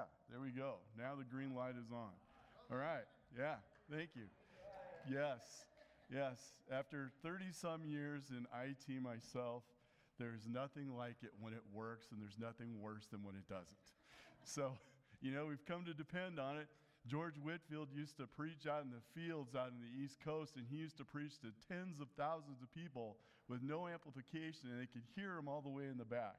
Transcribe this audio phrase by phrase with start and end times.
[0.00, 0.76] Yeah, there we go.
[0.96, 2.16] Now the green light is on.
[2.72, 3.04] All right.
[3.36, 3.56] Yeah,
[3.90, 4.24] thank you.
[5.10, 5.40] Yes,
[6.12, 6.38] yes.
[6.72, 9.62] After 30 some years in IT myself,
[10.18, 13.76] there's nothing like it when it works, and there's nothing worse than when it doesn't.
[14.44, 14.72] So,
[15.20, 16.68] you know, we've come to depend on it.
[17.06, 20.64] George Whitefield used to preach out in the fields out in the East Coast, and
[20.70, 23.16] he used to preach to tens of thousands of people
[23.48, 26.36] with no amplification, and they could hear him all the way in the back.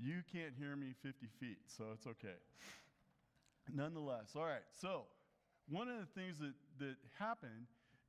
[0.00, 2.38] You can't hear me 50 feet, so it's okay.
[3.74, 5.02] Nonetheless, all right, so
[5.68, 7.66] one of the things that, that happened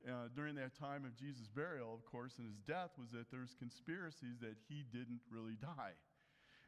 [0.08, 3.54] uh, during that time of Jesus' burial, of course, and his death was that there's
[3.58, 5.92] conspiracies that he didn't really die.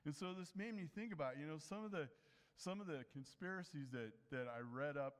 [0.05, 2.09] And so this made me think about, you know, some of the
[2.57, 5.15] some of the conspiracies that, that I read up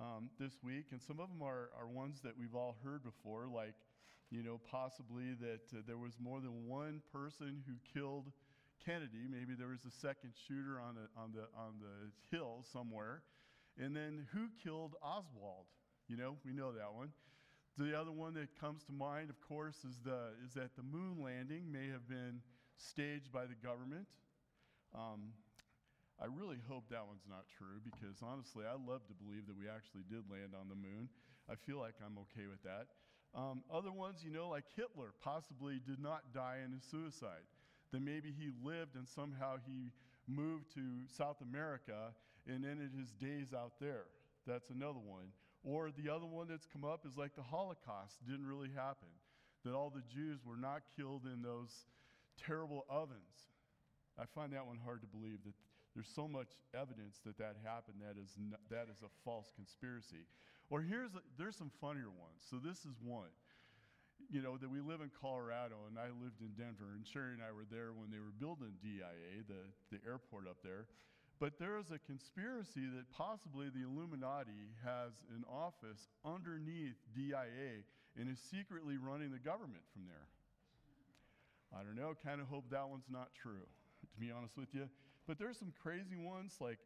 [0.00, 3.46] um, this week, and some of them are, are ones that we've all heard before,
[3.46, 3.74] like,
[4.30, 8.32] you know, possibly that uh, there was more than one person who killed
[8.84, 9.26] Kennedy.
[9.28, 13.22] Maybe there was a second shooter on the, on the, on the hill somewhere.
[13.78, 15.66] And then who killed Oswald?
[16.08, 17.10] You know, we know that one.
[17.76, 21.18] The other one that comes to mind, of course, is, the, is that the moon
[21.18, 22.38] landing may have been
[22.76, 24.06] staged by the government.
[24.94, 25.34] Um,
[26.22, 29.66] I really hope that one's not true because honestly, I love to believe that we
[29.66, 31.10] actually did land on the moon.
[31.50, 32.86] I feel like I'm okay with that.
[33.34, 37.42] Um, other ones, you know, like Hitler possibly did not die in a suicide.
[37.94, 39.94] Then maybe he lived and somehow he
[40.26, 42.10] moved to South America
[42.42, 44.10] and ended his days out there.
[44.48, 45.30] That's another one.
[45.62, 49.14] Or the other one that's come up is like the Holocaust didn't really happen,
[49.64, 51.70] that all the Jews were not killed in those
[52.34, 53.54] terrible ovens.
[54.18, 55.54] I find that one hard to believe that
[55.94, 58.34] there's so much evidence that that happened that is,
[58.70, 60.26] that is a false conspiracy.
[60.68, 62.42] Or here's a, there's some funnier ones.
[62.50, 63.30] So this is one.
[64.30, 67.42] You know, that we live in Colorado and I lived in Denver, and Sherry and
[67.42, 69.62] I were there when they were building DIA, the,
[69.94, 70.86] the airport up there.
[71.40, 77.82] But there is a conspiracy that possibly the Illuminati has an office underneath DIA
[78.18, 80.26] and is secretly running the government from there.
[81.74, 84.88] I don't know, kind of hope that one's not true, to be honest with you.
[85.26, 86.78] But there's some crazy ones like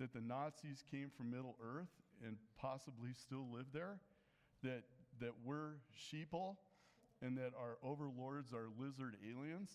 [0.00, 1.92] that the Nazis came from Middle Earth
[2.26, 3.98] and possibly still live there,
[4.62, 4.82] that,
[5.20, 6.56] that we're sheeple
[7.22, 9.70] and that our overlords are lizard aliens.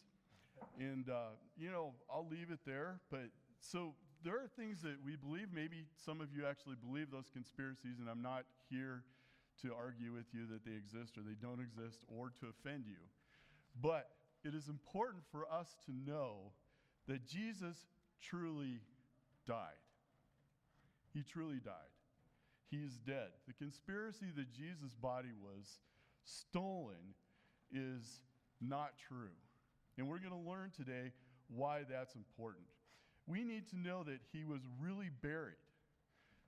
[0.80, 3.00] And, uh, you know, I'll leave it there.
[3.10, 3.94] But so
[4.24, 5.48] there are things that we believe.
[5.54, 9.04] Maybe some of you actually believe those conspiracies, and I'm not here
[9.62, 13.02] to argue with you that they exist or they don't exist or to offend you.
[13.82, 14.10] But
[14.44, 16.52] it is important for us to know
[17.08, 17.88] that Jesus
[18.22, 18.82] truly
[19.48, 19.82] died.
[21.14, 21.94] He truly died.
[22.70, 23.30] He is dead.
[23.48, 25.80] The conspiracy that Jesus' body was
[26.26, 27.16] stolen
[27.72, 28.22] is
[28.62, 29.36] not true.
[29.98, 31.12] And we're going to learn today
[31.50, 32.66] why that's important.
[33.26, 35.56] We need to know that he was really buried.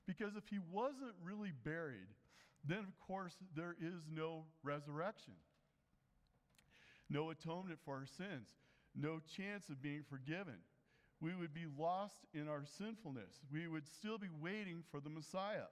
[0.05, 2.07] Because if he wasn't really buried,
[2.65, 5.33] then of course there is no resurrection,
[7.09, 8.49] no atonement for our sins,
[8.95, 10.55] no chance of being forgiven
[11.21, 13.41] we would be lost in our sinfulness.
[13.51, 15.67] We would still be waiting for the Messiah.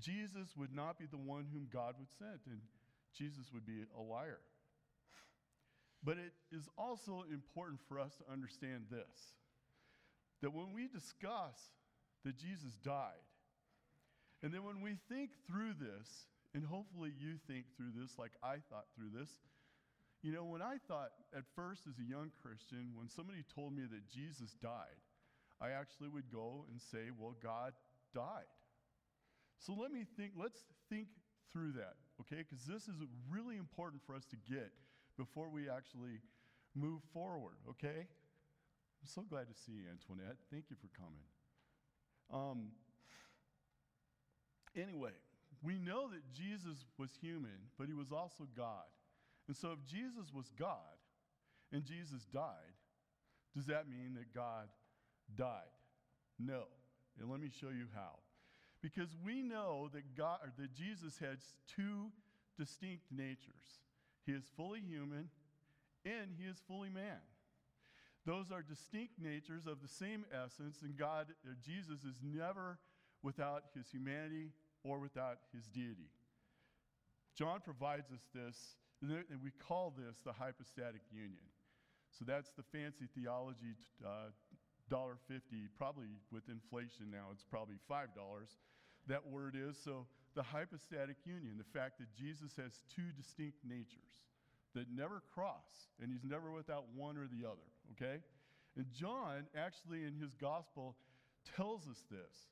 [0.00, 2.60] Jesus would not be the one whom God would send, and
[3.16, 4.40] Jesus would be a liar.
[6.04, 9.34] But it is also important for us to understand this
[10.42, 11.70] that when we discuss
[12.24, 13.22] that Jesus died,
[14.42, 18.58] and then when we think through this, and hopefully you think through this like I
[18.68, 19.30] thought through this,
[20.22, 23.82] you know, when I thought at first as a young Christian, when somebody told me
[23.90, 24.98] that Jesus died,
[25.60, 27.72] I actually would go and say, well, God
[28.14, 28.50] died.
[29.58, 30.58] So let me think, let's
[30.88, 31.06] think
[31.52, 32.42] through that, okay?
[32.42, 32.98] Because this is
[33.30, 34.70] really important for us to get
[35.16, 36.20] before we actually
[36.74, 38.06] move forward, okay?
[39.02, 40.36] I'm so glad to see you, Antoinette.
[40.50, 41.26] Thank you for coming.
[42.32, 42.70] Um,
[44.76, 45.12] anyway,
[45.62, 48.86] we know that Jesus was human, but he was also God.
[49.48, 50.96] And so, if Jesus was God
[51.72, 52.76] and Jesus died,
[53.54, 54.68] does that mean that God
[55.36, 55.74] died?
[56.38, 56.64] No.
[57.20, 58.18] And let me show you how.
[58.80, 61.38] Because we know that God that Jesus has
[61.76, 62.10] two
[62.58, 63.82] distinct natures.
[64.26, 65.28] He is fully human
[66.04, 67.20] and he is fully man.
[68.24, 72.78] Those are distinct natures of the same essence, and God, uh, Jesus, is never
[73.22, 74.50] without his humanity
[74.84, 76.10] or without his deity.
[77.36, 81.42] John provides us this and we call this the hypostatic union.
[82.10, 83.74] So that's the fancy theology,
[84.04, 84.30] uh,
[84.90, 85.40] $1.50,
[85.76, 88.06] probably with inflation now, it's probably $5.
[89.08, 89.76] That word is.
[89.82, 94.22] So the hypostatic union, the fact that Jesus has two distinct natures
[94.74, 98.22] that never cross, and he's never without one or the other, okay?
[98.76, 100.96] And John, actually, in his gospel,
[101.56, 102.48] tells us this.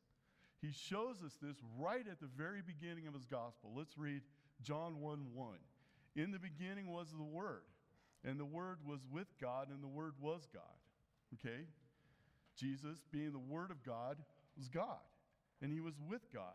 [0.60, 3.72] He shows us this right at the very beginning of his gospel.
[3.74, 4.20] Let's read
[4.62, 5.48] John 1 1.
[6.16, 7.62] In the beginning was the Word,
[8.24, 10.62] and the Word was with God, and the Word was God.
[11.34, 11.64] Okay?
[12.58, 14.18] Jesus, being the Word of God,
[14.58, 15.00] was God,
[15.62, 16.52] and he was with God.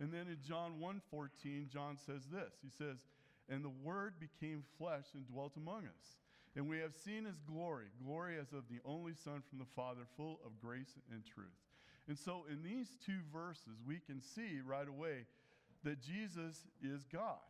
[0.00, 2.58] And then in John 1:14, John says this.
[2.62, 3.04] He says,
[3.48, 6.18] "And the Word became flesh and dwelt among us."
[6.54, 10.06] And we have seen his glory, glory as of the only Son from the Father,
[10.16, 11.58] full of grace and truth.
[12.06, 15.26] And so in these two verses, we can see right away
[15.82, 17.40] that Jesus is God.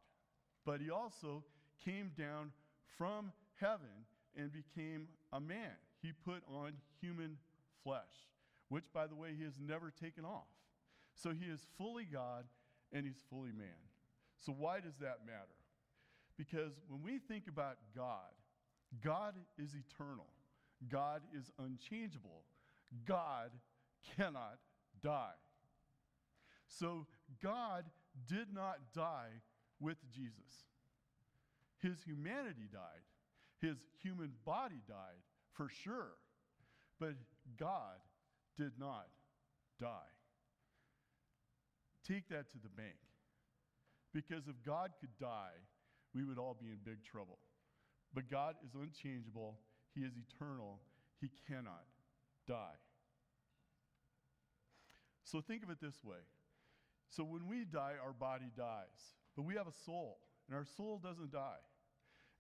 [0.65, 1.45] But he also
[1.85, 2.53] came down
[2.97, 5.77] from heaven and became a man.
[6.03, 7.39] He put on human
[7.83, 8.29] flesh,
[8.69, 10.49] which, by the way, he has never taken off.
[11.21, 12.45] So he is fully God
[12.93, 13.83] and he's fully man.
[14.39, 15.59] So, why does that matter?
[16.37, 18.33] Because when we think about God,
[19.03, 20.29] God is eternal,
[20.89, 22.45] God is unchangeable,
[23.05, 23.51] God
[24.17, 24.59] cannot
[25.03, 25.35] die.
[26.69, 27.07] So,
[27.43, 27.85] God
[28.29, 29.43] did not die
[29.81, 30.67] with Jesus.
[31.83, 33.03] His humanity died,
[33.61, 35.23] his human body died
[35.53, 36.13] for sure,
[37.01, 37.15] but
[37.59, 37.97] God
[38.57, 39.09] did not
[39.81, 40.18] die.
[42.09, 42.97] Take that to the bank.
[44.15, 45.61] Because if God could die,
[46.15, 47.39] we would all be in big trouble.
[48.15, 49.59] But God is unchangeable,
[49.95, 50.81] He is eternal,
[51.21, 51.85] He cannot
[52.47, 52.81] die.
[55.25, 56.25] So think of it this way.
[57.11, 60.19] So when we die, our body dies, but we have a soul,
[60.49, 61.61] and our soul doesn't die.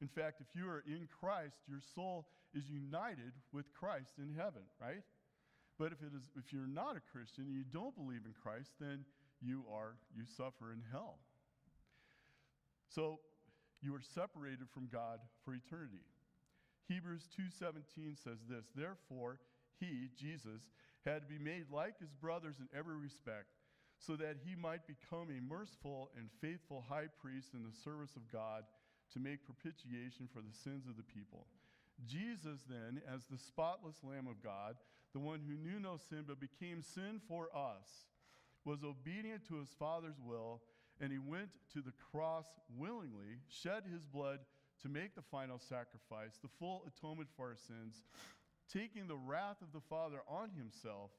[0.01, 4.63] In fact, if you are in Christ, your soul is united with Christ in heaven,
[4.81, 5.05] right?
[5.79, 8.71] But if, it is, if you're not a Christian and you don't believe in Christ,
[8.81, 9.05] then
[9.41, 11.19] you are you suffer in hell.
[12.89, 13.21] So
[13.81, 16.05] you are separated from God for eternity.
[16.89, 19.39] Hebrews 2:17 says this, therefore
[19.79, 20.63] he, Jesus,
[21.05, 23.47] had to be made like his brothers in every respect,
[23.99, 28.31] so that he might become a merciful and faithful high priest in the service of
[28.33, 28.65] God
[29.13, 31.47] to make propitiation for the sins of the people.
[32.07, 34.77] Jesus, then, as the spotless Lamb of God,
[35.13, 38.07] the one who knew no sin but became sin for us,
[38.69, 40.61] was obedient to his Father's will,
[41.01, 42.45] and he went to the cross
[42.77, 44.41] willingly, shed his blood
[44.83, 48.05] to make the final sacrifice, the full atonement for our sins,
[48.71, 51.11] taking the wrath of the Father on himself,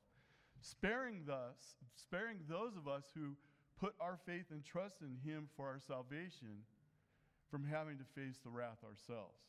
[0.61, 3.35] sparing, thus, sparing those of us who
[3.79, 6.61] put our faith and trust in him for our salvation
[7.49, 9.41] from having to face the wrath ourselves.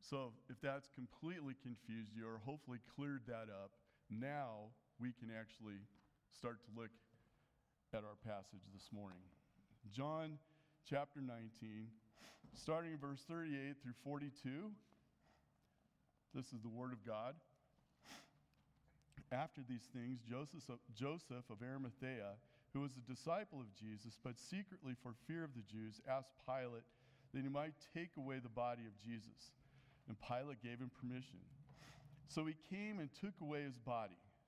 [0.00, 3.72] So, if that's completely confused you or hopefully cleared that up,
[4.10, 4.72] now
[5.02, 5.82] we can actually
[6.30, 6.94] start to look
[7.90, 9.18] at our passage this morning.
[9.90, 10.38] John
[10.88, 11.90] chapter 19,
[12.54, 14.70] starting in verse 38 through 42.
[16.38, 17.34] This is the Word of God.
[19.34, 20.62] After these things, Joseph
[20.94, 22.38] Joseph of Arimathea,
[22.72, 26.86] who was a disciple of Jesus, but secretly for fear of the Jews, asked Pilate
[27.34, 29.50] that he might take away the body of Jesus.
[30.06, 31.42] And Pilate gave him permission.
[32.28, 34.14] So he came and took away his body.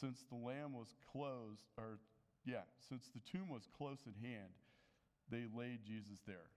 [0.00, 1.98] since the lamb was closed, or
[2.44, 4.52] yeah, since the tomb was close at hand,
[5.30, 6.50] they laid Jesus there.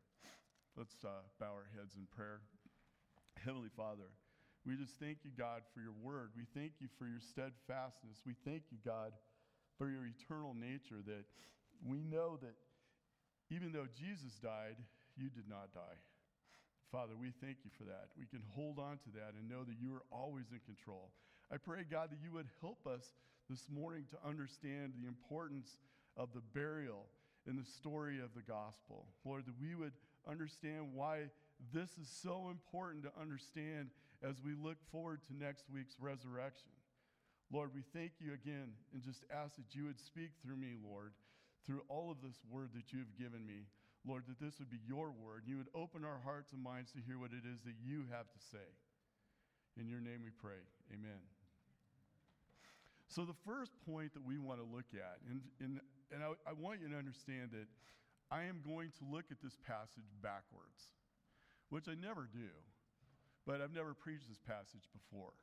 [0.77, 2.41] Let's uh, bow our heads in prayer.
[3.43, 4.07] Heavenly Father,
[4.67, 6.31] we just thank you, God, for your word.
[6.35, 8.21] We thank you for your steadfastness.
[8.27, 9.15] We thank you, God,
[9.79, 11.25] for your eternal nature that
[11.87, 12.55] we know that
[13.49, 14.77] even though Jesus died,
[15.17, 15.99] you did not die.
[16.91, 18.11] Father, we thank you for that.
[18.17, 21.09] We can hold on to that and know that you are always in control.
[21.51, 23.13] I pray, God, that you would help us
[23.49, 25.77] this morning to understand the importance
[26.15, 27.07] of the burial
[27.47, 29.07] in the story of the gospel.
[29.25, 29.93] Lord, that we would
[30.29, 31.31] understand why
[31.73, 33.89] this is so important to understand
[34.21, 36.71] as we look forward to next week's resurrection.
[37.51, 41.13] Lord, we thank you again and just ask that you would speak through me, Lord,
[41.65, 43.65] through all of this word that you have given me.
[44.07, 45.43] Lord, that this would be your word.
[45.47, 48.29] You would open our hearts and minds to hear what it is that you have
[48.29, 48.69] to say.
[49.79, 50.61] In your name we pray.
[50.93, 51.38] Amen.
[53.09, 55.81] So, the first point that we want to look at, and, and,
[56.13, 57.65] and I, I want you to understand that
[58.29, 60.93] I am going to look at this passage backwards,
[61.73, 62.53] which I never do,
[63.49, 65.33] but I've never preached this passage before.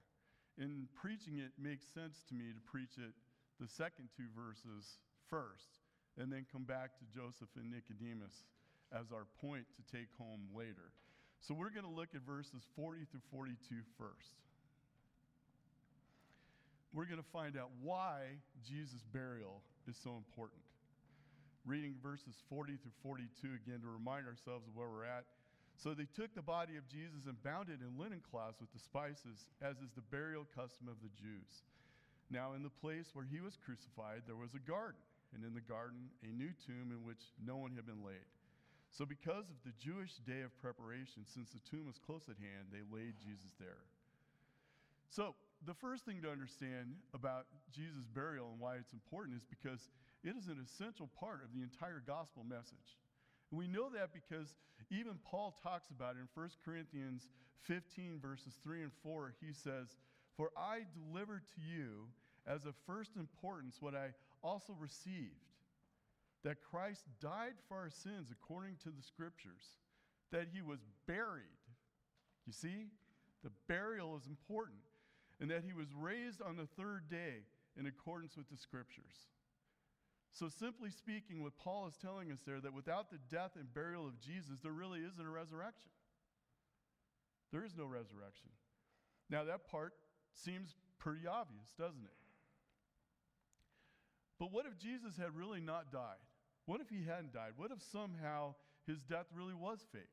[0.58, 3.12] in preaching it makes sense to me to preach it
[3.60, 5.82] the second two verses first
[6.18, 8.46] and then come back to Joseph and Nicodemus
[8.94, 10.94] as our point to take home later.
[11.40, 14.45] So we're going to look at verses 40 through 42 first.
[16.92, 20.62] We're going to find out why Jesus' burial is so important.
[21.66, 25.24] Reading verses 40 through 42 again to remind ourselves of where we're at.
[25.76, 28.80] So they took the body of Jesus and bound it in linen cloths with the
[28.80, 31.66] spices, as is the burial custom of the Jews.
[32.30, 34.98] Now, in the place where he was crucified, there was a garden,
[35.34, 38.24] and in the garden, a new tomb in which no one had been laid.
[38.90, 42.72] So, because of the Jewish day of preparation, since the tomb was close at hand,
[42.72, 43.84] they laid Jesus there.
[45.10, 49.90] So, the first thing to understand about Jesus' burial and why it's important is because
[50.22, 52.98] it is an essential part of the entire gospel message.
[53.50, 54.54] And we know that because
[54.90, 57.28] even Paul talks about it in 1 Corinthians
[57.66, 59.34] 15, verses 3 and 4.
[59.40, 59.96] He says,
[60.36, 62.06] For I delivered to you
[62.46, 65.42] as of first importance what I also received
[66.44, 69.78] that Christ died for our sins according to the scriptures,
[70.30, 71.42] that he was buried.
[72.46, 72.86] You see,
[73.42, 74.78] the burial is important,
[75.40, 77.44] and that he was raised on the third day
[77.78, 79.28] in accordance with the scriptures.
[80.32, 84.06] So, simply speaking, what Paul is telling us there, that without the death and burial
[84.06, 85.90] of Jesus, there really isn't a resurrection.
[87.52, 88.50] There is no resurrection.
[89.30, 89.94] Now, that part
[90.34, 92.18] seems pretty obvious, doesn't it?
[94.38, 96.20] But what if Jesus had really not died?
[96.66, 97.52] What if he hadn't died?
[97.56, 98.54] What if somehow
[98.86, 100.04] his death really was faked?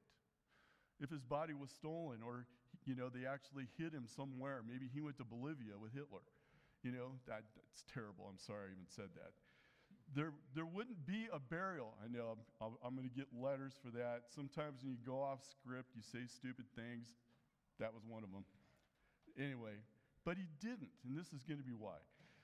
[0.99, 2.45] If his body was stolen or,
[2.85, 4.61] you know, they actually hid him somewhere.
[4.65, 6.23] Maybe he went to Bolivia with Hitler.
[6.83, 8.27] You know, that, that's terrible.
[8.27, 9.31] I'm sorry I even said that
[10.15, 11.95] there, there wouldn't be a burial.
[12.03, 14.29] I know I'm, I'm going to get letters for that.
[14.29, 17.15] Sometimes when you go off script, you say stupid things.
[17.79, 18.45] That was one of them.
[19.39, 19.81] Anyway,
[20.25, 21.97] but he didn't, and this is going to be why.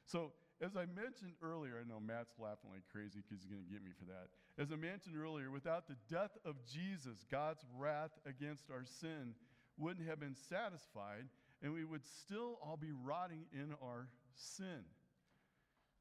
[0.06, 3.72] So, as I mentioned earlier, I know Matt's laughing like crazy because he's going to
[3.72, 4.34] get me for that.
[4.60, 9.38] As I mentioned earlier, without the death of Jesus, God's wrath against our sin
[9.80, 11.26] wouldn't have been satisfied,
[11.62, 14.84] and we would still all be rotting in our sin.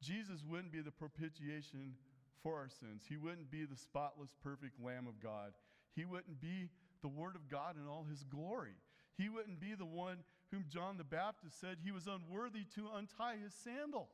[0.02, 1.94] Jesus wouldn't be the propitiation
[2.42, 3.02] for our sins.
[3.08, 5.52] He wouldn't be the spotless, perfect Lamb of God.
[5.94, 6.68] He wouldn't be
[7.02, 8.74] the Word of God in all His glory.
[9.16, 10.18] He wouldn't be the one
[10.52, 14.08] whom John the Baptist said he was unworthy to untie his sandals.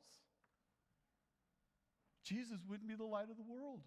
[2.24, 3.80] Jesus wouldn't be the light of the world.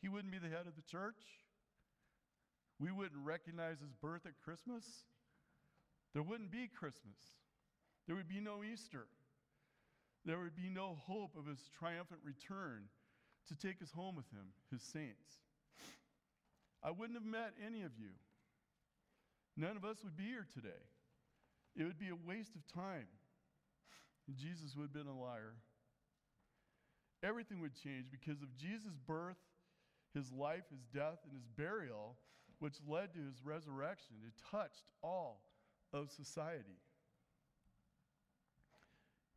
[0.00, 1.20] He wouldn't be the head of the church.
[2.80, 4.84] We wouldn't recognize his birth at Christmas.
[6.14, 7.18] There wouldn't be Christmas.
[8.06, 9.06] There would be no Easter
[10.28, 12.84] there would be no hope of his triumphant return
[13.48, 15.40] to take us home with him, his saints.
[16.84, 18.10] I wouldn't have met any of you.
[19.56, 20.84] None of us would be here today.
[21.76, 23.08] It would be a waste of time.
[24.36, 25.54] Jesus would have been a liar.
[27.24, 29.40] Everything would change because of Jesus' birth,
[30.14, 32.16] his life, his death, and his burial,
[32.58, 34.16] which led to his resurrection.
[34.26, 35.42] It touched all
[35.92, 36.80] of society.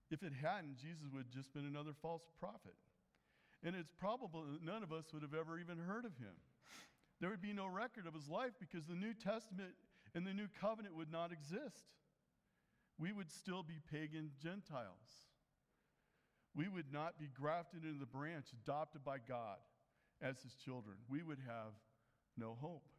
[0.09, 2.75] If it hadn't, Jesus would have just been another false prophet.
[3.63, 6.35] And it's probable that none of us would have ever even heard of him.
[7.21, 9.71] There would be no record of his life because the New Testament
[10.15, 11.85] and the New Covenant would not exist.
[12.99, 15.29] We would still be pagan Gentiles.
[16.55, 19.57] We would not be grafted into the branch, adopted by God
[20.21, 20.97] as his children.
[21.09, 21.71] We would have
[22.37, 22.90] no hope.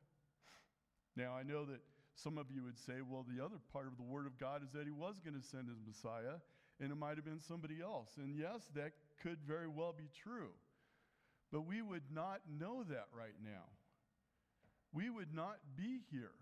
[1.17, 1.81] Now, I know that
[2.15, 4.71] some of you would say, well, the other part of the Word of God is
[4.73, 6.41] that he was going to send his Messiah,
[6.81, 8.11] and it might have been somebody else.
[8.17, 8.93] And yes, that
[9.23, 10.51] could very well be true.
[11.51, 13.65] But we would not know that right now.
[14.93, 16.33] We would not be here.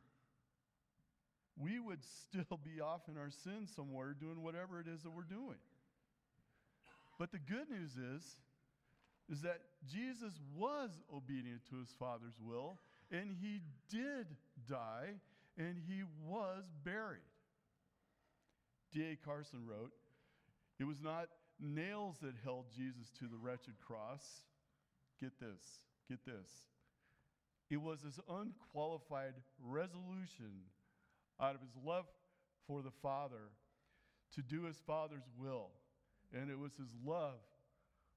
[1.59, 5.23] We would still be off in our sins somewhere doing whatever it is that we're
[5.23, 5.59] doing.
[7.19, 8.37] But the good news is
[9.31, 14.27] is that Jesus was obedient to his Father's will and he did
[14.69, 15.15] die
[15.57, 17.21] and he was buried.
[18.93, 19.17] D.A.
[19.25, 19.93] Carson wrote,
[20.79, 21.29] it was not
[21.61, 24.43] nails that held Jesus to the wretched cross.
[25.21, 25.63] Get this,
[26.09, 26.51] get this.
[27.71, 30.65] It was his unqualified resolution
[31.41, 32.07] out of his love
[32.67, 33.51] for the Father
[34.35, 35.69] to do his Father's will.
[36.33, 37.39] And it was his love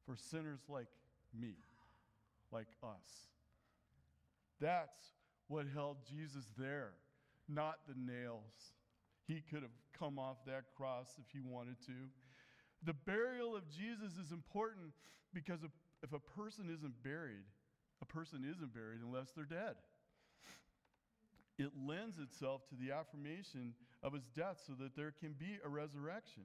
[0.06, 0.88] for sinners like
[1.38, 1.56] me,
[2.52, 3.28] like us.
[4.64, 5.12] That's
[5.50, 6.92] what held Jesus there,
[7.50, 8.72] not the nails.
[9.28, 12.08] He could have come off that cross if he wanted to.
[12.86, 14.94] The burial of Jesus is important
[15.34, 15.60] because
[16.02, 17.44] if a person isn't buried,
[18.02, 19.76] a person isn't buried unless they're dead.
[21.60, 25.70] it lends itself to the affirmation of his death so that there can be a
[25.70, 26.44] resurrection,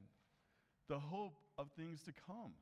[0.89, 2.53] the hope of things to come.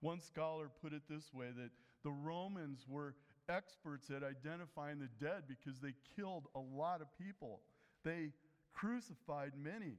[0.00, 1.70] One scholar put it this way that
[2.04, 3.14] the Romans were
[3.48, 7.60] experts at identifying the dead because they killed a lot of people.
[8.04, 8.32] They
[8.74, 9.98] crucified many.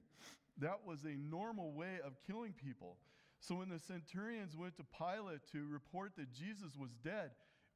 [0.60, 2.98] That was a normal way of killing people.
[3.40, 7.32] So when the centurions went to Pilate to report that Jesus was dead,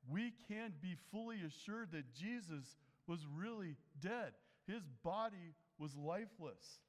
[0.10, 2.76] we can be fully assured that Jesus
[3.08, 4.34] was really dead.
[4.68, 6.80] His body was lifeless.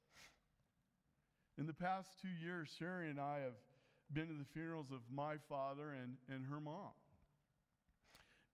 [1.57, 3.55] In the past two years, Sherry and I have
[4.11, 6.91] been to the funerals of my father and, and her mom.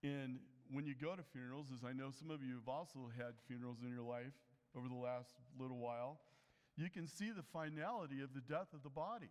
[0.03, 0.39] And
[0.72, 3.77] when you go to funerals, as I know some of you have also had funerals
[3.84, 4.34] in your life
[4.75, 6.20] over the last little while,
[6.77, 9.29] you can see the finality of the death of the body.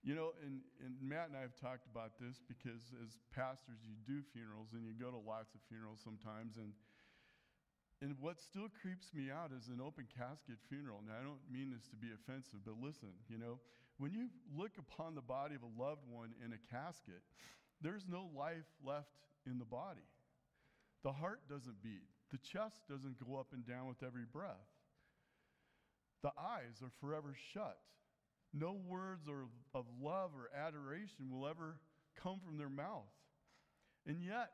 [0.00, 3.92] You know, and, and Matt and I have talked about this because as pastors, you
[4.08, 6.56] do funerals and you go to lots of funerals sometimes.
[6.56, 6.72] And,
[8.00, 11.04] and what still creeps me out is an open casket funeral.
[11.04, 13.60] Now, I don't mean this to be offensive, but listen, you know,
[14.00, 17.20] when you look upon the body of a loved one in a casket,
[17.80, 19.08] there's no life left
[19.46, 20.06] in the body.
[21.02, 24.68] The heart doesn't beat, the chest doesn't go up and down with every breath.
[26.22, 27.78] The eyes are forever shut.
[28.52, 31.76] No words or, of love or adoration will ever
[32.22, 33.08] come from their mouth.
[34.06, 34.50] And yet,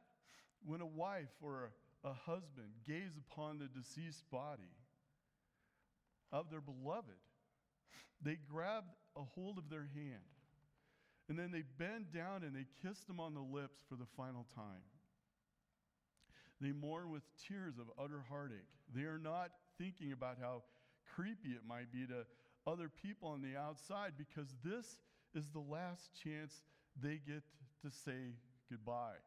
[0.65, 1.71] when a wife or
[2.05, 4.71] a, a husband gaze upon the deceased body
[6.31, 7.17] of their beloved,
[8.23, 8.85] they grab
[9.17, 10.36] a hold of their hand
[11.29, 14.47] and then they bend down and they kiss them on the lips for the final
[14.55, 14.85] time.
[16.61, 18.71] They mourn with tears of utter heartache.
[18.95, 20.63] They are not thinking about how
[21.15, 22.25] creepy it might be to
[22.67, 25.01] other people on the outside because this
[25.35, 26.63] is the last chance
[27.01, 27.43] they get
[27.83, 28.35] to say
[28.71, 29.21] goodbye.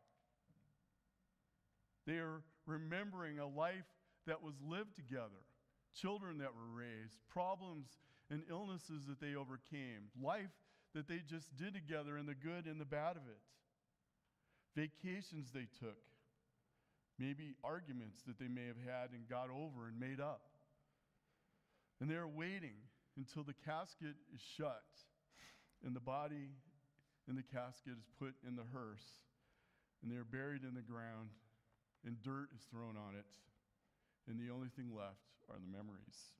[2.07, 3.85] They are remembering a life
[4.25, 5.45] that was lived together,
[5.93, 7.87] children that were raised, problems
[8.31, 10.51] and illnesses that they overcame, life
[10.95, 13.41] that they just did together and the good and the bad of it,
[14.75, 16.01] vacations they took,
[17.17, 20.41] maybe arguments that they may have had and got over and made up.
[22.01, 22.79] And they're waiting
[23.17, 24.87] until the casket is shut
[25.85, 26.49] and the body
[27.27, 29.05] in the casket is put in the hearse
[30.01, 31.29] and they're buried in the ground
[32.05, 33.27] and dirt is thrown on it
[34.27, 36.38] and the only thing left are the memories.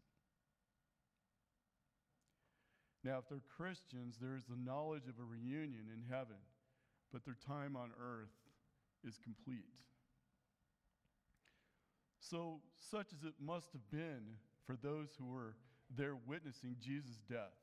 [3.04, 6.42] Now, if they're Christians, there is the knowledge of a reunion in heaven,
[7.14, 8.36] but their time on earth
[9.08, 9.72] is complete.
[12.20, 12.60] So,
[12.92, 14.36] such as it must have been
[14.66, 15.56] for those who were
[15.96, 17.56] there witnessing Jesus' death.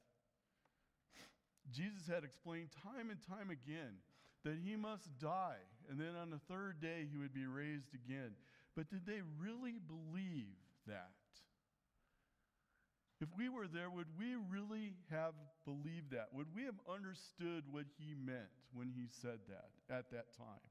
[1.70, 4.01] Jesus had explained time and time again
[4.44, 8.33] that he must die, and then on the third day he would be raised again.
[8.75, 11.11] But did they really believe that?
[13.20, 15.33] If we were there, would we really have
[15.64, 16.29] believed that?
[16.33, 20.68] Would we have understood what he meant when he said that at that time?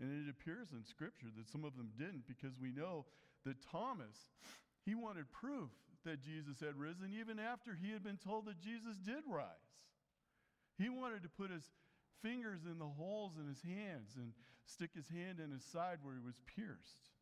[0.00, 3.04] And it appears in Scripture that some of them didn't because we know
[3.44, 4.16] that Thomas,
[4.86, 5.68] he wanted proof
[6.06, 9.76] that Jesus had risen even after he had been told that Jesus did rise.
[10.78, 11.68] He wanted to put his
[12.22, 14.32] fingers in the holes in his hands and
[14.64, 17.12] stick his hand in his side where he was pierced.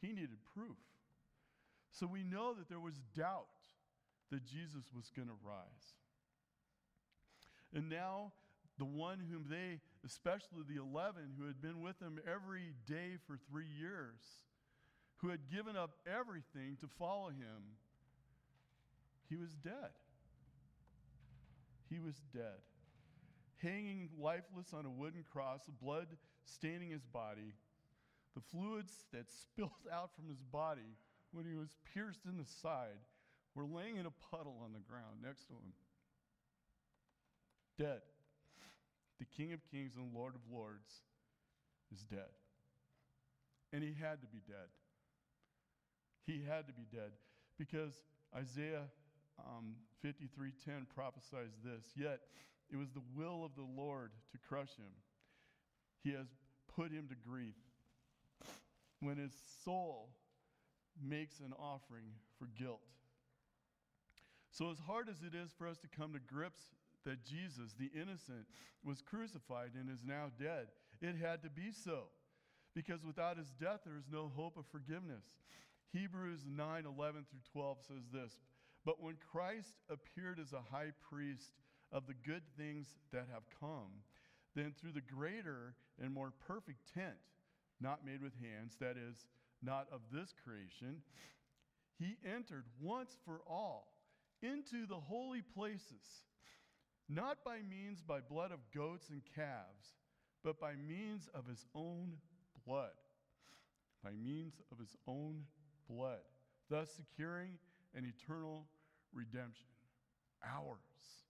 [0.00, 0.82] He needed proof.
[1.94, 3.46] So we know that there was doubt
[4.32, 5.94] that Jesus was going to rise.
[7.72, 8.32] And now,
[8.78, 13.38] the one whom they, especially the 11 who had been with him every day for
[13.48, 14.18] three years,
[15.18, 17.78] who had given up everything to follow him,
[19.30, 19.94] he was dead.
[21.88, 22.58] He was dead.
[23.62, 26.08] Hanging lifeless on a wooden cross, blood
[26.44, 27.54] staining his body,
[28.34, 30.98] the fluids that spilled out from his body
[31.34, 33.02] when he was pierced in the side
[33.54, 35.74] were laying in a puddle on the ground next to him.
[37.78, 38.00] Dead.
[39.18, 41.02] The King of Kings and Lord of Lords
[41.92, 42.30] is dead.
[43.72, 44.70] And he had to be dead.
[46.26, 47.10] He had to be dead
[47.58, 47.92] because
[48.34, 48.86] Isaiah
[49.38, 51.84] um, 53:10 prophesies this.
[51.96, 52.20] Yet
[52.70, 54.92] it was the will of the Lord to crush him.
[56.02, 56.26] He has
[56.74, 57.54] put him to grief.
[59.00, 59.32] When his
[59.64, 60.10] soul
[61.02, 62.06] makes an offering
[62.38, 62.80] for guilt.
[64.50, 66.62] So, as hard as it is for us to come to grips
[67.04, 68.46] that Jesus, the innocent,
[68.84, 70.68] was crucified and is now dead,
[71.00, 72.04] it had to be so.
[72.74, 75.24] Because without his death, there is no hope of forgiveness.
[75.92, 78.38] Hebrews 9 11 through 12 says this
[78.84, 81.52] But when Christ appeared as a high priest
[81.92, 84.02] of the good things that have come,
[84.54, 87.18] then through the greater and more perfect tent,
[87.80, 89.26] not made with hands, that is,
[89.64, 91.02] not of this creation,
[91.98, 93.94] he entered once for all
[94.42, 96.24] into the holy places,
[97.08, 99.94] not by means by blood of goats and calves,
[100.42, 102.12] but by means of his own
[102.66, 102.90] blood.
[104.02, 105.44] By means of his own
[105.88, 106.20] blood,
[106.68, 107.58] thus securing
[107.94, 108.66] an eternal
[109.14, 109.70] redemption.
[110.44, 111.24] Ours.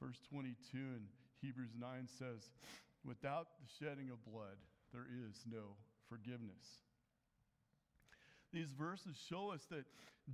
[0.00, 1.00] Verse 22 in
[1.40, 2.50] Hebrews 9 says,
[3.04, 4.58] Without the shedding of blood,
[4.92, 5.76] there is no
[6.08, 6.87] forgiveness.
[8.52, 9.84] These verses show us that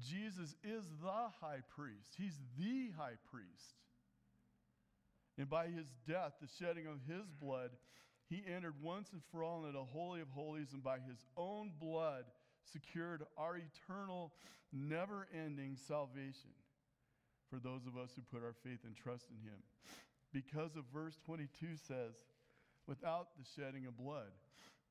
[0.01, 2.15] Jesus is the high priest.
[2.17, 3.75] He's the high priest.
[5.37, 7.71] And by his death, the shedding of his blood,
[8.29, 11.73] he entered once and for all into the Holy of Holies, and by his own
[11.81, 12.25] blood
[12.73, 14.33] secured our eternal,
[14.73, 16.55] never ending salvation
[17.51, 19.59] for those of us who put our faith and trust in him.
[20.33, 22.15] Because of verse 22 says,
[22.87, 24.33] without the shedding of blood,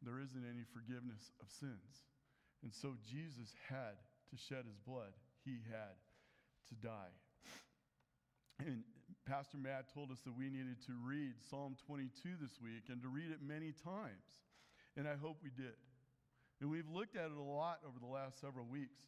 [0.02, 2.04] there isn't any forgiveness of sins.
[2.64, 4.00] And so Jesus had
[4.32, 5.12] to shed his blood,
[5.44, 6.00] he had
[6.70, 7.14] to die.
[8.60, 8.84] And
[9.28, 13.10] Pastor Matt told us that we needed to read Psalm 22 this week and to
[13.10, 14.42] read it many times.
[14.96, 15.76] And I hope we did.
[16.62, 19.04] And we've looked at it a lot over the last several weeks.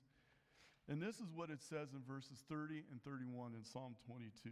[0.90, 4.52] And this is what it says in verses 30 and 31 in Psalm 22.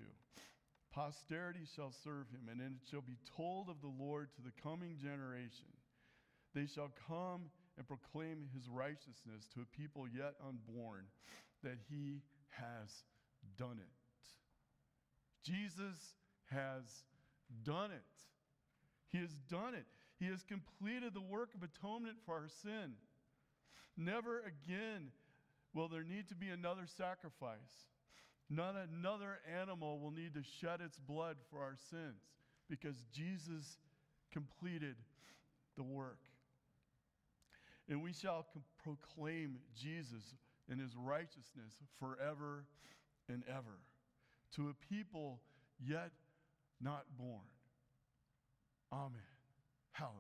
[0.94, 4.98] Posterity shall serve him, and it shall be told of the Lord to the coming
[5.02, 5.74] generation.
[6.54, 11.06] They shall come and proclaim his righteousness to a people yet unborn,
[11.64, 13.04] that he has
[13.58, 13.90] done it.
[15.44, 16.16] Jesus
[16.52, 16.84] has
[17.64, 18.04] done it.
[19.12, 19.86] He has done it.
[20.20, 22.94] He has completed the work of atonement for our sin.
[23.98, 25.12] Never again
[25.74, 27.88] will there need to be another sacrifice.
[28.50, 32.22] Not another animal will need to shed its blood for our sins
[32.70, 33.78] because Jesus
[34.32, 34.96] completed
[35.76, 36.20] the work.
[37.90, 38.46] And we shall
[38.84, 40.36] proclaim Jesus
[40.70, 42.66] and his righteousness forever
[43.30, 43.80] and ever
[44.56, 45.42] to a people
[45.80, 46.12] yet
[46.82, 47.42] not born.
[48.92, 49.22] Amen.
[49.92, 50.20] Hallelujah.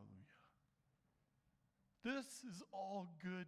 [2.03, 3.47] This is all good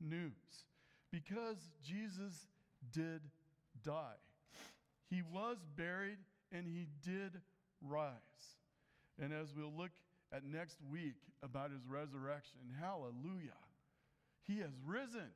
[0.00, 0.64] news
[1.12, 2.46] because Jesus
[2.92, 3.20] did
[3.84, 4.18] die.
[5.08, 6.18] He was buried
[6.50, 7.40] and he did
[7.80, 8.10] rise.
[9.20, 9.92] And as we'll look
[10.32, 13.60] at next week about his resurrection, hallelujah,
[14.46, 15.30] he has risen.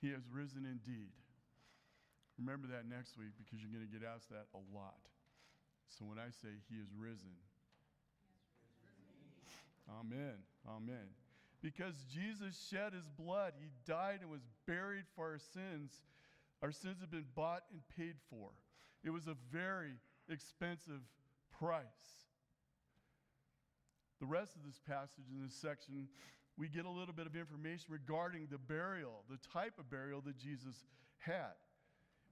[0.00, 1.14] He has risen indeed.
[2.38, 5.00] Remember that next week because you're going to get asked that a lot.
[5.88, 7.32] So when I say he is risen,
[9.88, 10.34] Amen.
[10.68, 11.06] Amen.
[11.62, 16.02] Because Jesus shed his blood, he died and was buried for our sins.
[16.62, 18.50] Our sins have been bought and paid for.
[19.04, 19.94] It was a very
[20.28, 21.02] expensive
[21.58, 22.25] price.
[24.20, 26.08] The rest of this passage in this section,
[26.56, 30.38] we get a little bit of information regarding the burial, the type of burial that
[30.38, 30.84] Jesus
[31.18, 31.52] had.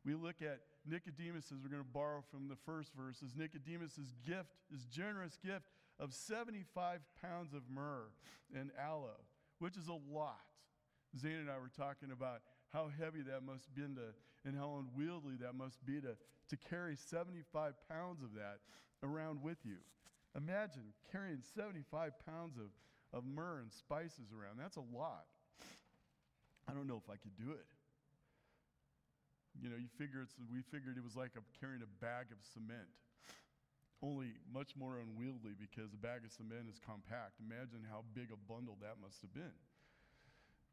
[0.04, 4.50] We look at Nicodemus, as we're going to borrow from the first verses, Nicodemus' gift,
[4.70, 5.64] his generous gift
[5.98, 8.08] of 75 pounds of myrrh
[8.54, 9.20] and aloe,
[9.58, 10.40] which is a lot.
[11.18, 12.40] Zane and I were talking about
[12.72, 14.12] how heavy that must be to,
[14.44, 16.16] and how unwieldy that must be to,
[16.50, 18.58] to carry 75 pounds of that
[19.02, 19.76] around with you.
[20.36, 22.74] Imagine carrying 75 pounds of,
[23.16, 24.58] of myrrh and spices around.
[24.58, 25.30] That's a lot.
[26.66, 27.66] I don't know if I could do it.
[29.62, 32.42] You know, you figure it's, we figured it was like a, carrying a bag of
[32.42, 32.90] cement,
[34.02, 37.38] only much more unwieldy because a bag of cement is compact.
[37.38, 39.54] Imagine how big a bundle that must have been.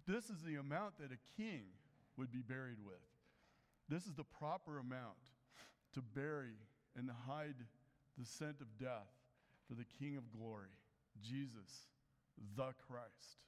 [0.09, 1.69] This is the amount that a king
[2.17, 3.05] would be buried with.
[3.85, 5.21] This is the proper amount
[5.93, 6.57] to bury
[6.97, 7.61] and hide
[8.17, 9.20] the scent of death
[9.71, 10.75] for the King of glory,
[11.23, 11.87] Jesus,
[12.57, 13.39] the Christ.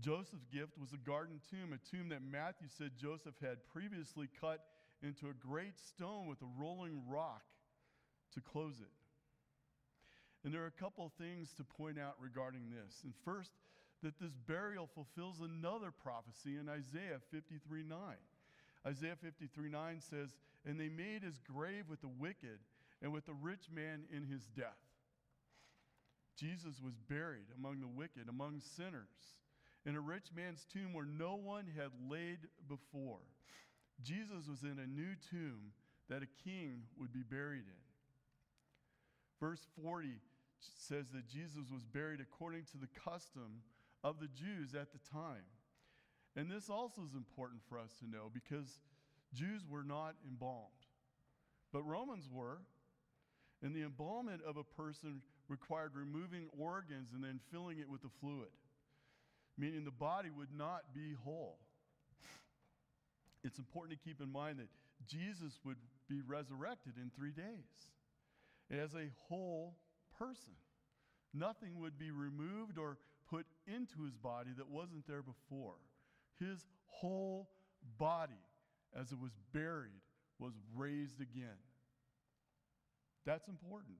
[0.00, 4.60] Joseph's gift was a garden tomb, a tomb that Matthew said Joseph had previously cut
[5.02, 7.44] into a great stone with a rolling rock
[8.32, 8.88] to close it.
[10.44, 13.02] And there are a couple of things to point out regarding this.
[13.04, 13.50] And first,
[14.02, 17.98] that this burial fulfills another prophecy in Isaiah 53 9.
[18.86, 22.60] Isaiah 53 9 says, And they made his grave with the wicked
[23.04, 24.80] and with the rich man in his death.
[26.40, 29.36] Jesus was buried among the wicked, among sinners,
[29.84, 33.20] in a rich man's tomb where no one had laid before.
[34.02, 35.72] Jesus was in a new tomb
[36.08, 37.84] that a king would be buried in.
[39.38, 40.08] Verse 40
[40.58, 43.60] says that Jesus was buried according to the custom
[44.02, 45.44] of the Jews at the time.
[46.36, 48.80] And this also is important for us to know because
[49.34, 50.88] Jews were not embalmed,
[51.70, 52.60] but Romans were.
[53.64, 58.10] And the embalmment of a person required removing organs and then filling it with the
[58.20, 58.52] fluid,
[59.56, 61.58] meaning the body would not be whole.
[63.42, 64.68] It's important to keep in mind that
[65.08, 67.88] Jesus would be resurrected in three days
[68.70, 69.76] as a whole
[70.18, 70.52] person.
[71.32, 72.98] Nothing would be removed or
[73.30, 75.74] put into his body that wasn't there before.
[76.38, 77.48] His whole
[77.98, 78.32] body,
[78.98, 80.02] as it was buried,
[80.38, 81.56] was raised again.
[83.24, 83.96] That's important.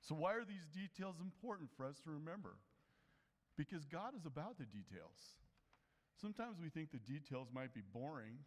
[0.00, 2.56] So, why are these details important for us to remember?
[3.56, 5.40] Because God is about the details.
[6.20, 8.38] Sometimes we think the details might be boring,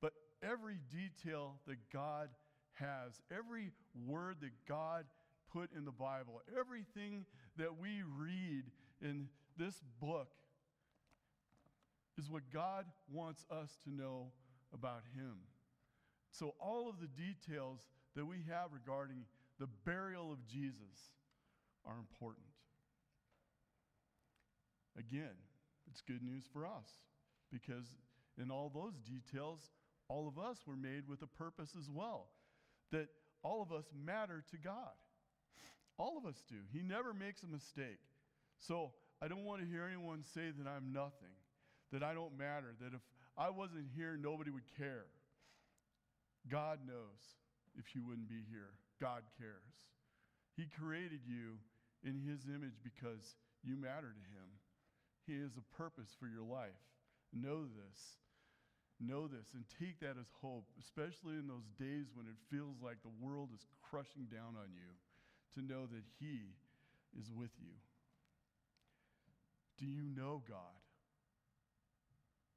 [0.00, 0.12] but
[0.42, 2.28] every detail that God
[2.74, 3.70] has, every
[4.06, 5.04] word that God
[5.52, 7.24] put in the Bible, everything
[7.56, 8.64] that we read
[9.02, 10.28] in this book
[12.18, 14.32] is what God wants us to know
[14.72, 15.36] about Him.
[16.30, 17.80] So, all of the details
[18.16, 19.24] that we have regarding
[19.58, 21.12] the burial of Jesus
[21.84, 22.46] are important.
[24.98, 25.36] Again,
[25.90, 26.88] it's good news for us
[27.52, 27.84] because
[28.40, 29.70] in all those details,
[30.08, 32.28] all of us were made with a purpose as well.
[32.92, 33.08] That
[33.42, 34.94] all of us matter to God.
[35.98, 36.56] All of us do.
[36.72, 38.00] He never makes a mistake.
[38.58, 41.34] So I don't want to hear anyone say that I'm nothing,
[41.92, 43.00] that I don't matter, that if
[43.36, 45.06] I wasn't here, nobody would care.
[46.50, 47.38] God knows
[47.76, 48.70] if you wouldn't be here.
[49.00, 49.74] God cares.
[50.56, 51.58] He created you
[52.04, 54.48] in His image because you matter to Him.
[55.26, 56.78] He has a purpose for your life.
[57.32, 58.20] Know this.
[59.00, 63.02] Know this and take that as hope, especially in those days when it feels like
[63.02, 64.94] the world is crushing down on you,
[65.58, 66.54] to know that He
[67.18, 67.74] is with you.
[69.78, 70.78] Do you know God?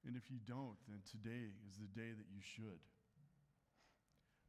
[0.06, 2.80] And if you don't, then today is the day that you should.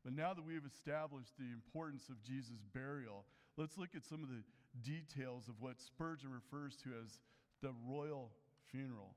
[0.04, 3.24] But now that we have established the importance of Jesus' burial,
[3.56, 4.42] let's look at some of the
[4.82, 7.18] details of what Spurgeon refers to as
[7.62, 8.30] the royal
[8.70, 9.14] funeral.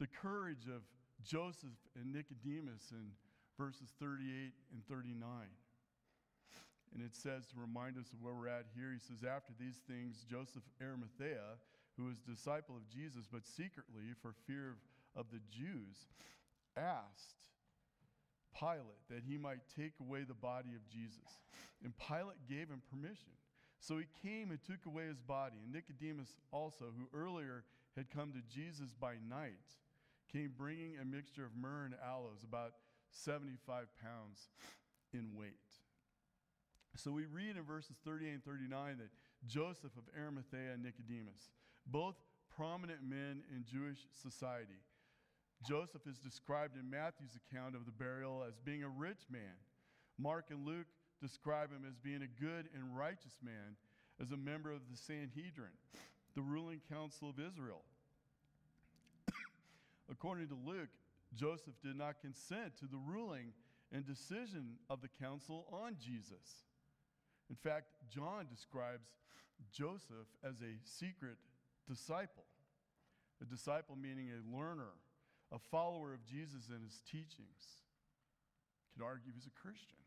[0.00, 0.82] The courage of
[1.24, 3.12] Joseph and Nicodemus in
[3.58, 5.22] verses 38 and 39.
[6.94, 9.80] And it says, to remind us of where we're at here, he says, After these
[9.88, 11.56] things, Joseph Arimathea,
[11.96, 16.10] who was a disciple of Jesus, but secretly for fear of, of the Jews,
[16.76, 17.51] asked
[18.58, 21.40] Pilate that he might take away the body of Jesus.
[21.84, 23.32] And Pilate gave him permission.
[23.80, 25.56] So he came and took away his body.
[25.62, 27.64] And Nicodemus also, who earlier
[27.96, 29.76] had come to Jesus by night,
[30.32, 32.72] came bringing a mixture of myrrh and aloes, about
[33.10, 34.48] 75 pounds
[35.12, 35.52] in weight.
[36.96, 39.10] So we read in verses 38 and 39 that
[39.46, 41.50] Joseph of Arimathea and Nicodemus,
[41.86, 42.14] both
[42.54, 44.80] prominent men in Jewish society,
[45.66, 49.54] Joseph is described in Matthew's account of the burial as being a rich man.
[50.18, 50.86] Mark and Luke
[51.20, 53.76] describe him as being a good and righteous man,
[54.20, 55.72] as a member of the Sanhedrin,
[56.34, 57.82] the ruling council of Israel.
[60.10, 60.90] According to Luke,
[61.34, 63.52] Joseph did not consent to the ruling
[63.92, 66.66] and decision of the council on Jesus.
[67.50, 69.08] In fact, John describes
[69.72, 71.36] Joseph as a secret
[71.88, 72.44] disciple,
[73.40, 74.92] a disciple meaning a learner,
[75.52, 77.84] a follower of Jesus and his teachings.
[78.92, 80.00] Could argue he's a Christian.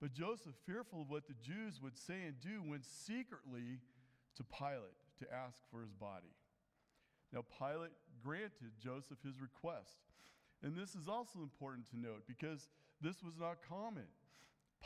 [0.00, 3.80] But Joseph, fearful of what the Jews would say and do, went secretly
[4.36, 6.32] to Pilate to ask for his body.
[7.32, 9.96] Now, Pilate granted Joseph his request.
[10.62, 12.68] And this is also important to note because
[13.00, 14.08] this was not common.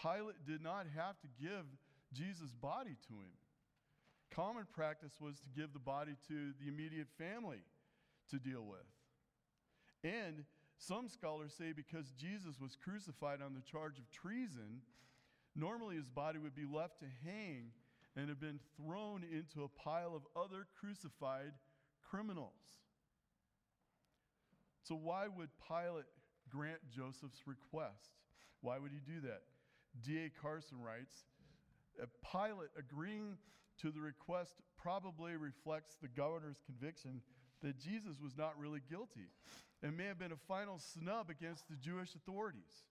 [0.01, 1.66] Pilate did not have to give
[2.12, 3.35] Jesus' body to him.
[4.31, 7.59] Common practice was to give the body to the immediate family
[8.31, 8.87] to deal with.
[10.03, 10.45] And
[10.79, 14.81] some scholars say because Jesus was crucified on the charge of treason,
[15.55, 17.73] normally his body would be left to hang
[18.16, 21.53] and have been thrown into a pile of other crucified
[22.09, 22.79] criminals.
[24.83, 26.07] So, why would Pilate
[26.49, 28.11] grant Joseph's request?
[28.62, 29.43] Why would he do that?
[30.03, 30.31] D.A.
[30.43, 31.25] Carson writes
[32.33, 33.37] Pilate agreeing
[33.81, 37.21] to the request probably reflects the governor's conviction
[37.62, 39.29] that Jesus was not really guilty
[39.83, 42.85] and may have been a final snub against the Jewish authorities.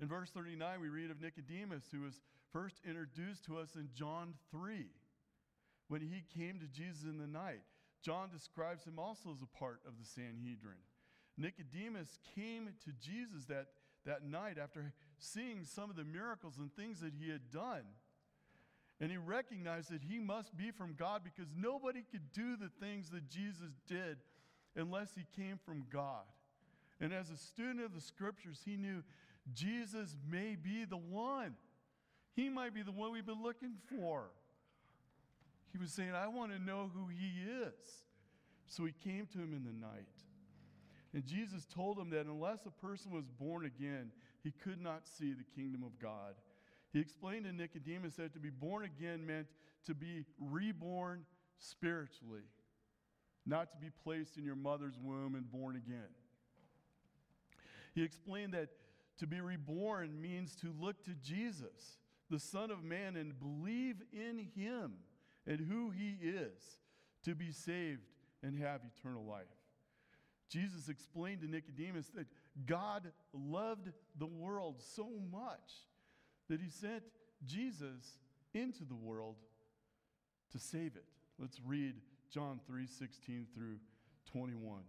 [0.00, 2.20] In verse 39, we read of Nicodemus, who was
[2.52, 4.86] first introduced to us in John 3
[5.88, 7.62] when he came to Jesus in the night.
[8.02, 10.80] John describes him also as a part of the Sanhedrin.
[11.36, 13.66] Nicodemus came to Jesus that,
[14.06, 17.84] that night after seeing some of the miracles and things that he had done.
[19.00, 23.10] And he recognized that he must be from God because nobody could do the things
[23.10, 24.18] that Jesus did
[24.76, 26.24] unless he came from God.
[27.00, 29.02] And as a student of the scriptures, he knew
[29.54, 31.54] Jesus may be the one.
[32.34, 34.24] He might be the one we've been looking for.
[35.72, 38.04] He was saying, I want to know who he is.
[38.66, 40.06] So he came to him in the night.
[41.14, 44.12] And Jesus told him that unless a person was born again,
[44.44, 46.34] he could not see the kingdom of God.
[46.92, 49.46] He explained to Nicodemus that to be born again meant
[49.86, 51.24] to be reborn
[51.58, 52.42] spiritually,
[53.46, 56.08] not to be placed in your mother's womb and born again.
[57.94, 58.68] He explained that
[59.18, 61.98] to be reborn means to look to Jesus,
[62.30, 64.94] the Son of Man, and believe in him
[65.46, 66.78] and who he is
[67.24, 68.06] to be saved
[68.42, 69.44] and have eternal life.
[70.48, 72.26] Jesus explained to Nicodemus that
[72.66, 75.70] God loved the world so much
[76.50, 77.04] that he sent
[77.46, 78.18] Jesus
[78.52, 79.36] into the world
[80.50, 81.04] to save it.
[81.38, 81.94] Let's read
[82.28, 83.78] John 3:16 through
[84.26, 84.82] 21.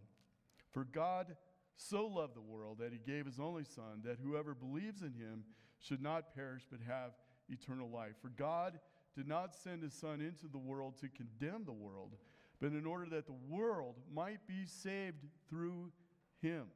[0.71, 1.37] For God
[1.75, 5.45] so loved the world that he gave his only son that whoever believes in him
[5.79, 7.13] should not perish but have
[7.47, 8.17] eternal life.
[8.21, 8.79] For God
[9.15, 12.17] did not send his son into the world to condemn the world,
[12.59, 15.91] but in order that the world might be saved through
[16.41, 16.71] him.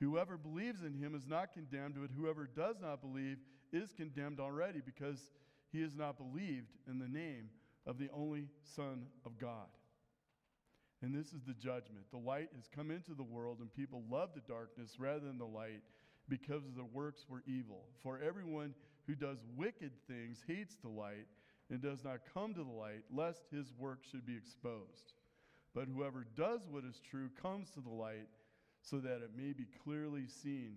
[0.00, 3.38] Whoever believes in him is not condemned, but whoever does not believe
[3.72, 5.30] is condemned already because
[5.72, 7.50] he has not believed in the name
[7.86, 9.68] of the only Son of God.
[11.02, 12.10] And this is the judgment.
[12.10, 15.44] The light has come into the world, and people love the darkness rather than the
[15.44, 15.82] light
[16.28, 17.84] because the works were evil.
[18.02, 18.74] For everyone
[19.06, 21.26] who does wicked things hates the light
[21.70, 25.12] and does not come to the light, lest his work should be exposed.
[25.74, 28.28] But whoever does what is true comes to the light,
[28.80, 30.76] so that it may be clearly seen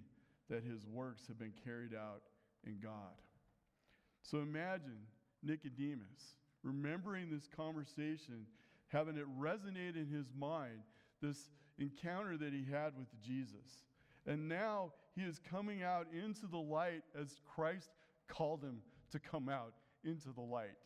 [0.49, 2.23] that his works have been carried out
[2.65, 3.15] in God.
[4.21, 4.99] So imagine
[5.43, 8.45] Nicodemus remembering this conversation,
[8.89, 10.81] having it resonate in his mind,
[11.21, 13.83] this encounter that he had with Jesus.
[14.27, 17.89] And now he is coming out into the light as Christ
[18.27, 20.77] called him to come out into the light.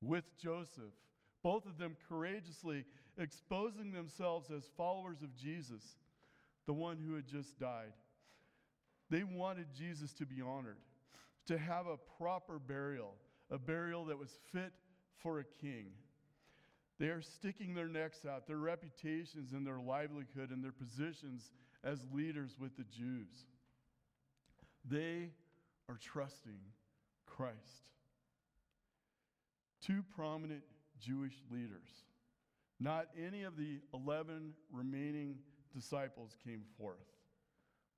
[0.00, 0.94] With Joseph,
[1.42, 2.84] both of them courageously
[3.18, 5.96] exposing themselves as followers of Jesus,
[6.66, 7.92] the one who had just died.
[9.12, 10.78] They wanted Jesus to be honored,
[11.46, 13.12] to have a proper burial,
[13.50, 14.72] a burial that was fit
[15.22, 15.88] for a king.
[16.98, 21.50] They are sticking their necks out, their reputations and their livelihood and their positions
[21.84, 23.44] as leaders with the Jews.
[24.88, 25.28] They
[25.90, 26.60] are trusting
[27.26, 27.90] Christ.
[29.84, 30.62] Two prominent
[30.98, 32.06] Jewish leaders,
[32.80, 35.34] not any of the 11 remaining
[35.74, 36.96] disciples came forth.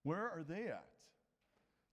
[0.04, 0.84] Where are they at?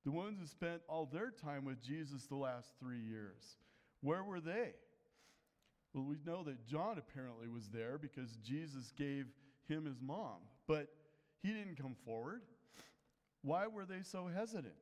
[0.06, 3.58] The ones who spent all their time with Jesus the last three years.
[4.02, 4.74] Where were they?
[5.93, 9.26] Well, we know that John apparently was there because Jesus gave
[9.67, 10.88] him his mom, but
[11.41, 12.41] he didn't come forward.
[13.41, 14.74] Why were they so hesitant?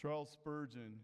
[0.00, 1.00] Charles Spurgeon,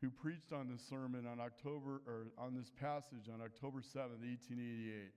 [0.00, 5.12] who preached on this sermon on October or on this passage on October 7th, 1888,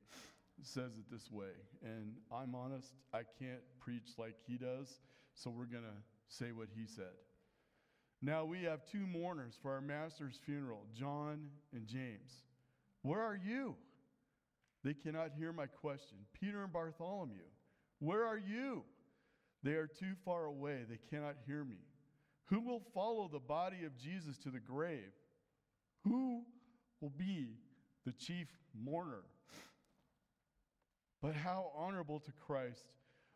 [0.64, 1.54] says it this way.
[1.84, 5.00] And I'm honest, I can't preach like he does,
[5.36, 7.14] so we're going to say what he said.
[8.22, 12.44] Now we have two mourners for our master's funeral, John and James.
[13.02, 13.76] Where are you?
[14.84, 16.18] They cannot hear my question.
[16.40, 17.44] Peter and Bartholomew,
[18.00, 18.84] where are you?
[19.64, 20.86] They are too far away.
[20.90, 21.78] They cannot hear me.
[22.46, 25.14] Who will follow the body of Jesus to the grave?
[26.04, 26.44] Who
[27.00, 27.58] will be
[28.06, 29.24] the chief mourner?
[31.22, 32.86] But how honorable to Christ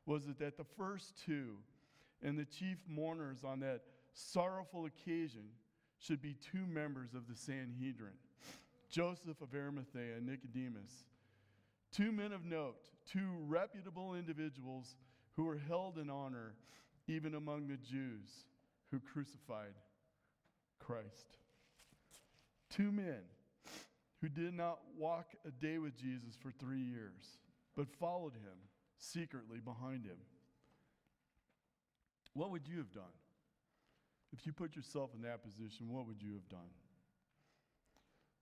[0.05, 1.57] was it that the first two
[2.23, 3.81] and the chief mourners on that
[4.13, 5.43] sorrowful occasion
[5.99, 8.13] should be two members of the Sanhedrin
[8.89, 11.03] Joseph of Arimathea and Nicodemus,
[11.91, 14.95] two men of note, two reputable individuals
[15.35, 16.53] who were held in honor
[17.07, 18.45] even among the Jews
[18.91, 19.73] who crucified
[20.79, 21.37] Christ.
[22.69, 23.21] Two men
[24.21, 27.37] who did not walk a day with Jesus for three years,
[27.75, 28.57] but followed him
[28.97, 30.17] secretly behind him.
[32.35, 33.03] What would you have done?
[34.33, 36.69] If you put yourself in that position, what would you have done?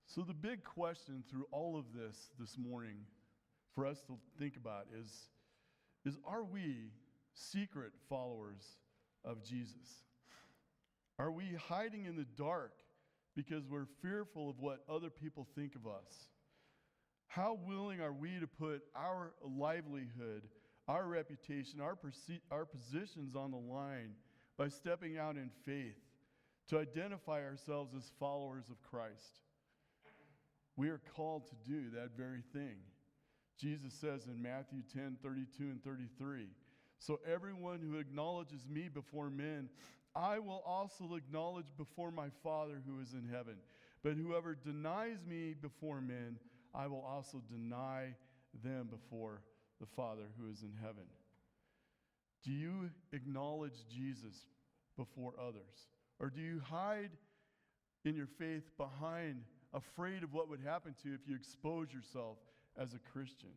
[0.06, 2.96] So, the big question through all of this this morning
[3.74, 5.28] for us to think about is,
[6.04, 6.90] is are we
[7.32, 8.62] secret followers
[9.24, 10.02] of Jesus?
[11.18, 12.72] Are we hiding in the dark
[13.36, 16.28] because we're fearful of what other people think of us?
[17.28, 20.42] How willing are we to put our livelihood,
[20.88, 24.12] our reputation, our, perce- our positions on the line
[24.56, 25.98] by stepping out in faith
[26.68, 29.40] to identify ourselves as followers of Christ?
[30.76, 32.76] We are called to do that very thing.
[33.58, 36.48] Jesus says in Matthew 10 32 and 33
[36.98, 39.68] So everyone who acknowledges me before men,
[40.16, 43.56] I will also acknowledge before my Father who is in heaven.
[44.02, 46.36] But whoever denies me before men,
[46.74, 48.14] I will also deny
[48.62, 49.42] them before
[49.80, 51.04] the Father who is in heaven.
[52.44, 54.46] Do you acknowledge Jesus
[54.96, 55.88] before others?
[56.20, 57.10] Or do you hide
[58.04, 62.36] in your faith behind, afraid of what would happen to you if you expose yourself
[62.78, 63.50] as a Christian?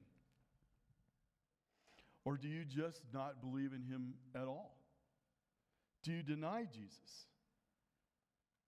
[2.26, 4.78] Or do you just not believe in him at all?
[6.04, 7.28] Do you deny Jesus?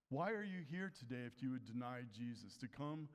[0.09, 2.57] Why are you here today if you would deny Jesus?
[2.57, 3.07] To come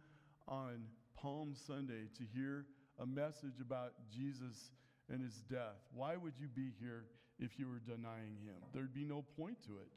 [0.47, 0.85] on
[1.17, 2.67] Palm Sunday to hear
[3.01, 4.71] a message about Jesus
[5.11, 5.81] and his death.
[5.93, 7.05] Why would you be here
[7.39, 8.57] if you were denying him?
[8.73, 9.89] There'd be no point to it.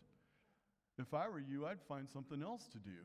[1.00, 2.98] If I were you, I'd find something else to do.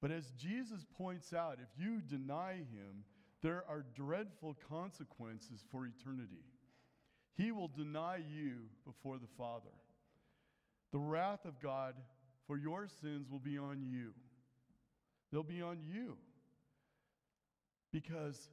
[0.00, 3.04] But as Jesus points out, if you deny him,
[3.42, 6.44] there are dreadful consequences for eternity.
[7.34, 9.70] He will deny you before the Father.
[10.92, 11.94] The wrath of God
[12.46, 14.12] for your sins will be on you.
[15.30, 16.16] They'll be on you
[17.92, 18.48] because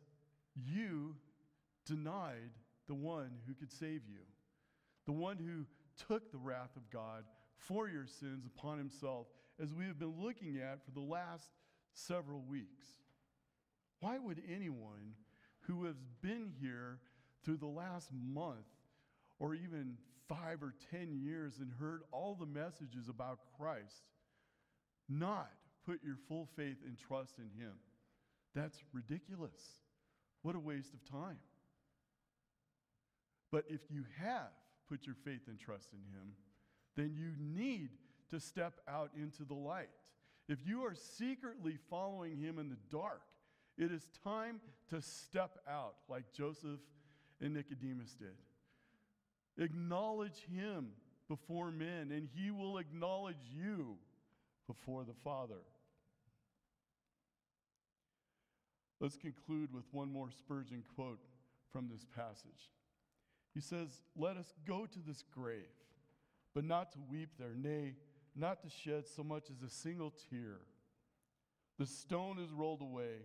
[0.56, 1.16] you
[1.86, 2.52] denied
[2.88, 4.22] the one who could save you,
[5.06, 5.66] the one who
[6.08, 7.24] took the wrath of God
[7.56, 9.28] for your sins upon himself,
[9.62, 11.50] as we have been looking at for the last
[11.94, 12.88] several weeks.
[14.00, 15.16] Why would anyone
[15.62, 17.00] who has been here
[17.44, 18.68] through the last month
[19.40, 24.04] or even five or ten years and heard all the messages about Christ
[25.10, 25.50] not
[25.86, 27.74] put your full faith and trust in Him?
[28.56, 29.60] That's ridiculous.
[30.41, 31.38] What a waste of time.
[33.52, 34.52] But if you have
[34.88, 36.34] put your faith and trust in Him,
[36.95, 37.89] then you need
[38.32, 39.89] to step out into the light.
[40.47, 43.22] If you are secretly following Him in the dark,
[43.78, 46.80] it is time to step out like Joseph
[47.41, 49.64] and Nicodemus did.
[49.64, 50.89] Acknowledge Him
[51.28, 53.97] before men, and He will acknowledge you
[54.68, 55.62] before the Father.
[59.00, 61.22] Let's conclude with one more Spurgeon quote
[61.72, 62.70] from this passage.
[63.54, 65.64] He says, Let us go to this grave,
[66.54, 67.95] but not to weep there, nay,
[68.36, 70.60] not to shed so much as a single tear.
[71.78, 73.24] The stone is rolled away,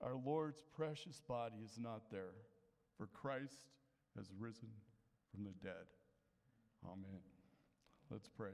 [0.00, 2.34] our Lord's precious body is not there,
[2.98, 3.70] for Christ
[4.16, 4.68] has risen
[5.32, 5.86] from the dead.
[6.84, 7.20] Amen.
[8.10, 8.50] Let's pray.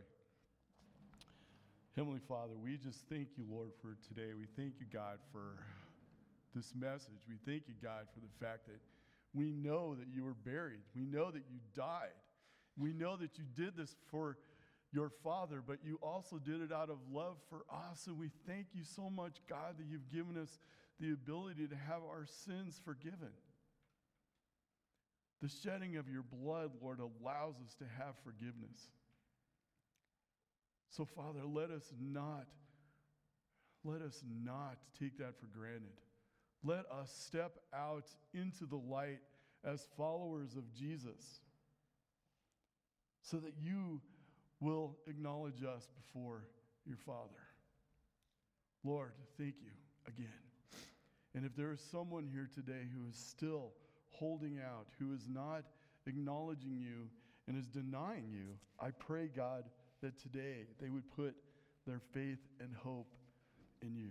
[1.97, 4.35] Heavenly Father, we just thank you, Lord, for today.
[4.39, 5.59] We thank you, God, for
[6.55, 7.27] this message.
[7.29, 8.81] We thank you, God, for the fact that
[9.35, 10.81] we know that you were buried.
[10.95, 12.17] We know that you died.
[12.77, 14.39] We know that you did this for
[14.93, 18.07] your Father, but you also did it out of love for us.
[18.07, 20.59] And we thank you so much, God, that you've given us
[20.99, 23.33] the ability to have our sins forgiven.
[25.43, 28.89] The shedding of your blood, Lord, allows us to have forgiveness.
[30.91, 32.47] So, Father, let us not,
[33.85, 35.95] let us not take that for granted.
[36.65, 39.21] Let us step out into the light
[39.65, 41.41] as followers of Jesus
[43.23, 44.01] so that you
[44.61, 46.45] will acknowledge us before
[46.87, 47.29] your Father.
[48.85, 49.71] Lord, thank you
[50.07, 50.27] again.
[51.35, 53.73] And if there is someone here today who is still
[54.11, 55.65] holding out, who is not
[56.07, 57.09] acknowledging you
[57.47, 59.65] and is denying you, I pray, God,
[60.03, 61.35] that today they would put
[61.87, 63.15] their faith and hope
[63.83, 64.11] in you.